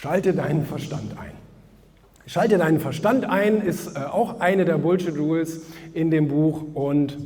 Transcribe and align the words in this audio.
Schalte 0.00 0.32
deinen 0.32 0.64
Verstand 0.64 1.18
ein. 1.18 1.32
Schalte 2.24 2.56
deinen 2.56 2.78
Verstand 2.78 3.24
ein 3.24 3.60
ist 3.60 3.96
äh, 3.96 4.04
auch 4.04 4.38
eine 4.38 4.64
der 4.64 4.78
Bullshit-Rules 4.78 5.62
in 5.92 6.12
dem 6.12 6.28
Buch 6.28 6.62
und 6.72 7.18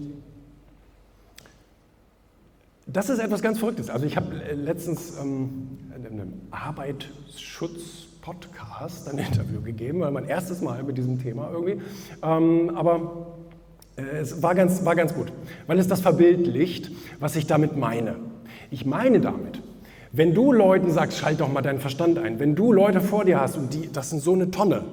das 2.86 3.10
ist 3.10 3.18
etwas 3.18 3.42
ganz 3.42 3.58
Verrücktes. 3.58 3.90
Also 3.90 4.06
ich 4.06 4.16
habe 4.16 4.42
äh, 4.42 4.54
letztens 4.54 5.18
ähm, 5.20 5.80
in 5.94 6.06
einem 6.06 6.32
Arbeitsschutz-Podcast 6.50 9.10
ein 9.10 9.18
Interview 9.18 9.60
gegeben, 9.60 10.00
weil 10.00 10.12
mein 10.12 10.26
erstes 10.26 10.62
Mal 10.62 10.82
mit 10.82 10.96
diesem 10.96 11.20
Thema 11.20 11.50
irgendwie. 11.52 11.82
Ähm, 12.22 12.74
aber 12.74 13.34
äh, 13.96 14.16
es 14.16 14.42
war 14.42 14.54
ganz, 14.54 14.82
war 14.82 14.96
ganz 14.96 15.12
gut, 15.12 15.30
weil 15.66 15.78
es 15.78 15.88
das 15.88 16.00
verbildlicht, 16.00 16.90
was 17.20 17.36
ich 17.36 17.46
damit 17.46 17.76
meine. 17.76 18.16
Ich 18.70 18.86
meine 18.86 19.20
damit, 19.20 19.60
wenn 20.12 20.34
du 20.34 20.52
Leuten 20.52 20.90
sagst, 20.90 21.18
schalt 21.18 21.40
doch 21.40 21.50
mal 21.50 21.62
deinen 21.62 21.80
Verstand 21.80 22.18
ein, 22.18 22.38
wenn 22.38 22.54
du 22.54 22.72
Leute 22.72 23.00
vor 23.00 23.24
dir 23.24 23.40
hast 23.40 23.56
und 23.56 23.72
die, 23.72 23.90
das 23.90 24.10
sind 24.10 24.22
so 24.22 24.34
eine 24.34 24.50
Tonne, 24.50 24.84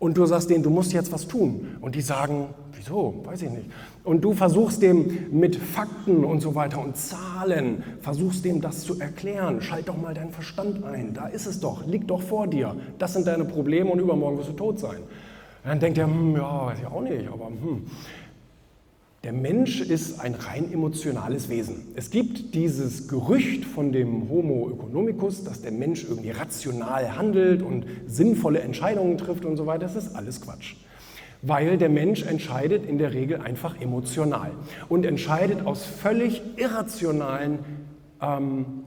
und 0.00 0.16
du 0.16 0.26
sagst 0.26 0.48
denen, 0.48 0.62
du 0.62 0.70
musst 0.70 0.92
jetzt 0.92 1.12
was 1.12 1.26
tun, 1.26 1.76
und 1.80 1.94
die 1.94 2.00
sagen, 2.00 2.46
wieso, 2.72 3.22
weiß 3.24 3.42
ich 3.42 3.50
nicht, 3.50 3.66
und 4.04 4.22
du 4.22 4.32
versuchst 4.32 4.80
dem 4.80 5.26
mit 5.32 5.56
Fakten 5.56 6.24
und 6.24 6.40
so 6.40 6.54
weiter 6.54 6.80
und 6.80 6.96
Zahlen, 6.96 7.82
versuchst 8.00 8.44
dem 8.44 8.60
das 8.60 8.82
zu 8.82 8.98
erklären, 9.00 9.60
schalt 9.60 9.88
doch 9.88 9.96
mal 9.96 10.14
deinen 10.14 10.30
Verstand 10.30 10.84
ein, 10.84 11.14
da 11.14 11.26
ist 11.26 11.46
es 11.46 11.60
doch, 11.60 11.86
liegt 11.86 12.10
doch 12.10 12.22
vor 12.22 12.46
dir, 12.46 12.76
das 12.98 13.12
sind 13.12 13.26
deine 13.26 13.44
Probleme 13.44 13.90
und 13.90 13.98
übermorgen 13.98 14.38
wirst 14.38 14.50
du 14.50 14.54
tot 14.54 14.78
sein. 14.78 14.98
Und 15.64 15.70
dann 15.70 15.80
denkt 15.80 15.98
er, 15.98 16.06
hm, 16.06 16.36
ja, 16.36 16.66
weiß 16.66 16.78
ich 16.78 16.86
auch 16.86 17.02
nicht, 17.02 17.28
aber 17.30 17.46
hm. 17.48 17.82
Der 19.24 19.32
Mensch 19.32 19.80
ist 19.80 20.20
ein 20.20 20.34
rein 20.34 20.72
emotionales 20.72 21.48
Wesen. 21.48 21.88
Es 21.96 22.10
gibt 22.10 22.54
dieses 22.54 23.08
Gerücht 23.08 23.64
von 23.64 23.90
dem 23.90 24.28
Homo 24.28 24.70
economicus, 24.70 25.42
dass 25.42 25.60
der 25.60 25.72
Mensch 25.72 26.04
irgendwie 26.04 26.30
rational 26.30 27.16
handelt 27.16 27.62
und 27.62 27.84
sinnvolle 28.06 28.60
Entscheidungen 28.60 29.18
trifft 29.18 29.44
und 29.44 29.56
so 29.56 29.66
weiter. 29.66 29.80
Das 29.80 29.96
ist 29.96 30.14
alles 30.14 30.40
Quatsch. 30.40 30.76
Weil 31.42 31.78
der 31.78 31.88
Mensch 31.88 32.22
entscheidet 32.22 32.86
in 32.86 32.98
der 32.98 33.12
Regel 33.12 33.40
einfach 33.40 33.80
emotional 33.80 34.52
und 34.88 35.04
entscheidet 35.04 35.66
aus 35.66 35.84
völlig 35.84 36.40
irrationalen 36.56 37.58
ähm, 38.22 38.84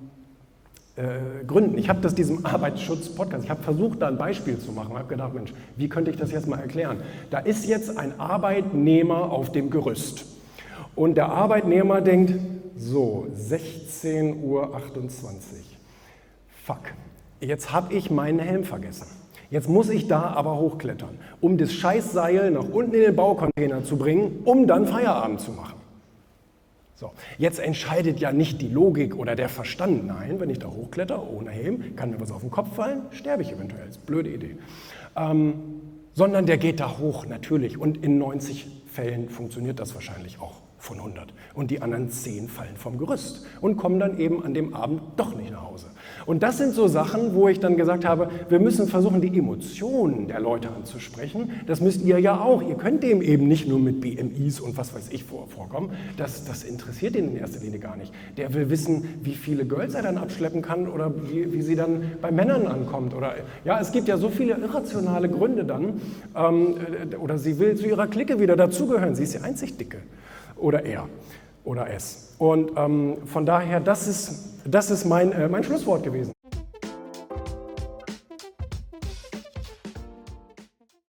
äh, 0.95 1.43
Gründen. 1.45 1.77
Ich 1.77 1.89
habe 1.89 1.99
das 1.99 2.15
diesem 2.15 2.45
Arbeitsschutz-Podcast, 2.45 3.43
ich 3.43 3.49
habe 3.49 3.63
versucht, 3.63 4.01
da 4.01 4.07
ein 4.07 4.17
Beispiel 4.17 4.57
zu 4.59 4.71
machen. 4.71 4.91
Ich 4.91 4.97
habe 4.97 5.07
gedacht, 5.09 5.33
Mensch, 5.33 5.53
wie 5.75 5.89
könnte 5.89 6.09
ich 6.11 6.17
das 6.17 6.31
jetzt 6.31 6.47
mal 6.47 6.59
erklären? 6.59 7.01
Da 7.29 7.39
ist 7.39 7.65
jetzt 7.65 7.97
ein 7.97 8.17
Arbeitnehmer 8.19 9.31
auf 9.31 9.51
dem 9.51 9.69
Gerüst. 9.69 10.30
Und 10.95 11.15
der 11.15 11.29
Arbeitnehmer 11.29 12.01
denkt, 12.01 12.33
so, 12.75 13.27
16.28 13.37 14.41
Uhr. 14.41 14.69
Fuck, 16.63 16.79
jetzt 17.39 17.71
habe 17.71 17.93
ich 17.93 18.09
meinen 18.09 18.39
Helm 18.39 18.63
vergessen. 18.63 19.07
Jetzt 19.49 19.67
muss 19.67 19.89
ich 19.89 20.07
da 20.07 20.21
aber 20.31 20.57
hochklettern, 20.57 21.19
um 21.41 21.57
das 21.57 21.73
Scheißseil 21.73 22.51
nach 22.51 22.69
unten 22.69 22.93
in 22.93 23.01
den 23.01 23.15
Baucontainer 23.15 23.83
zu 23.83 23.97
bringen, 23.97 24.41
um 24.45 24.65
dann 24.65 24.87
Feierabend 24.87 25.41
zu 25.41 25.51
machen. 25.51 25.75
So, 26.95 27.11
jetzt 27.37 27.59
entscheidet 27.59 28.19
ja 28.19 28.31
nicht 28.31 28.61
die 28.61 28.69
Logik 28.69 29.15
oder 29.15 29.35
der 29.35 29.49
Verstand. 29.49 30.05
Nein, 30.05 30.39
wenn 30.39 30.49
ich 30.49 30.59
da 30.59 30.67
hochkletter 30.67 31.29
ohne 31.29 31.49
Helm, 31.49 31.95
kann 31.95 32.11
mir 32.11 32.21
was 32.21 32.31
auf 32.31 32.41
den 32.41 32.51
Kopf 32.51 32.75
fallen, 32.75 33.01
sterbe 33.11 33.41
ich 33.41 33.51
eventuell. 33.51 33.87
Das 33.87 33.97
ist 33.97 34.01
eine 34.01 34.05
blöde 34.05 34.29
Idee. 34.29 34.55
Ähm, 35.17 35.53
sondern 36.13 36.45
der 36.45 36.57
geht 36.57 36.79
da 36.79 36.99
hoch, 36.99 37.25
natürlich. 37.25 37.77
Und 37.77 38.03
in 38.03 38.17
90 38.19 38.67
Fällen 38.87 39.29
funktioniert 39.29 39.79
das 39.79 39.95
wahrscheinlich 39.95 40.39
auch 40.39 40.61
von 40.81 40.97
100. 40.97 41.31
Und 41.53 41.69
die 41.69 41.81
anderen 41.81 42.09
10 42.09 42.49
fallen 42.49 42.75
vom 42.75 42.97
Gerüst 42.97 43.45
und 43.61 43.77
kommen 43.77 43.99
dann 43.99 44.17
eben 44.17 44.43
an 44.43 44.55
dem 44.55 44.73
Abend 44.73 45.01
doch 45.15 45.35
nicht 45.35 45.51
nach 45.51 45.61
Hause. 45.61 45.85
Und 46.25 46.41
das 46.41 46.57
sind 46.57 46.73
so 46.73 46.87
Sachen, 46.87 47.35
wo 47.35 47.47
ich 47.47 47.59
dann 47.59 47.77
gesagt 47.77 48.03
habe, 48.03 48.29
wir 48.49 48.59
müssen 48.59 48.87
versuchen, 48.87 49.21
die 49.21 49.37
Emotionen 49.37 50.27
der 50.27 50.39
Leute 50.39 50.69
anzusprechen. 50.69 51.51
Das 51.67 51.81
müsst 51.81 52.01
ihr 52.01 52.19
ja 52.19 52.39
auch. 52.39 52.63
Ihr 52.63 52.75
könnt 52.75 53.03
dem 53.03 53.21
eben 53.21 53.47
nicht 53.47 53.67
nur 53.67 53.79
mit 53.79 54.01
BMIs 54.01 54.59
und 54.59 54.75
was 54.75 54.95
weiß 54.95 55.09
ich 55.11 55.23
vorkommen. 55.23 55.91
Das, 56.17 56.45
das 56.45 56.63
interessiert 56.63 57.15
ihn 57.15 57.29
in 57.29 57.37
erster 57.37 57.59
Linie 57.61 57.79
gar 57.79 57.95
nicht. 57.95 58.11
Der 58.37 58.53
will 58.55 58.71
wissen, 58.71 59.19
wie 59.21 59.35
viele 59.35 59.65
Girls 59.65 59.93
er 59.93 60.01
dann 60.01 60.17
abschleppen 60.17 60.63
kann 60.63 60.87
oder 60.87 61.13
wie, 61.29 61.53
wie 61.53 61.61
sie 61.61 61.75
dann 61.75 62.11
bei 62.21 62.31
Männern 62.31 62.65
ankommt. 62.65 63.13
Oder, 63.13 63.35
ja, 63.65 63.79
es 63.79 63.91
gibt 63.91 64.07
ja 64.07 64.17
so 64.17 64.29
viele 64.29 64.57
irrationale 64.57 65.29
Gründe 65.29 65.63
dann. 65.63 66.01
Ähm, 66.35 66.75
oder 67.19 67.37
sie 67.37 67.59
will 67.59 67.75
zu 67.75 67.85
ihrer 67.87 68.07
Clique 68.07 68.39
wieder 68.39 68.55
dazugehören. 68.55 69.13
Sie 69.13 69.23
ist 69.23 69.35
die 69.35 69.39
einzig 69.39 69.77
Dicke. 69.77 69.99
Oder 70.61 70.85
er 70.85 71.09
oder 71.63 71.89
es. 71.89 72.35
Und 72.37 72.71
ähm, 72.75 73.17
von 73.25 73.45
daher, 73.45 73.79
das 73.79 74.07
ist, 74.07 74.61
das 74.65 74.89
ist 74.89 75.05
mein, 75.05 75.31
äh, 75.31 75.47
mein 75.47 75.63
Schlusswort 75.63 76.03
gewesen. 76.03 76.33